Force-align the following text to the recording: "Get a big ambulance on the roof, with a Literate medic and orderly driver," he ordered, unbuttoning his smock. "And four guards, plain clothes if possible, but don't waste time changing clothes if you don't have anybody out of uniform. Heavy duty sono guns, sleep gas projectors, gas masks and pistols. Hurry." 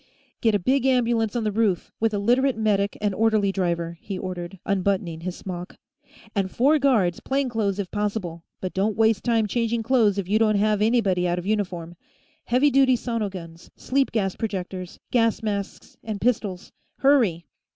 "Get 0.41 0.55
a 0.55 0.57
big 0.57 0.87
ambulance 0.87 1.35
on 1.35 1.43
the 1.43 1.51
roof, 1.51 1.91
with 1.99 2.11
a 2.11 2.17
Literate 2.17 2.57
medic 2.57 2.97
and 2.99 3.13
orderly 3.13 3.51
driver," 3.51 3.99
he 4.01 4.17
ordered, 4.17 4.57
unbuttoning 4.65 5.19
his 5.21 5.35
smock. 5.35 5.77
"And 6.33 6.49
four 6.49 6.79
guards, 6.79 7.19
plain 7.19 7.49
clothes 7.49 7.77
if 7.77 7.91
possible, 7.91 8.43
but 8.61 8.73
don't 8.73 8.97
waste 8.97 9.23
time 9.23 9.45
changing 9.45 9.83
clothes 9.83 10.17
if 10.17 10.27
you 10.27 10.39
don't 10.39 10.55
have 10.55 10.81
anybody 10.81 11.27
out 11.27 11.37
of 11.37 11.45
uniform. 11.45 11.95
Heavy 12.45 12.71
duty 12.71 12.95
sono 12.95 13.29
guns, 13.29 13.69
sleep 13.75 14.11
gas 14.11 14.35
projectors, 14.35 14.99
gas 15.11 15.43
masks 15.43 15.95
and 16.03 16.19
pistols. 16.19 16.71
Hurry." 16.97 17.45